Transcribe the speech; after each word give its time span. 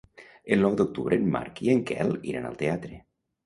El 0.55 0.63
nou 0.65 0.77
d'octubre 0.79 1.21
en 1.21 1.29
Marc 1.37 1.63
i 1.67 1.71
en 1.77 1.87
Quel 1.93 2.13
iran 2.33 2.51
al 2.51 2.61
teatre. 2.67 3.03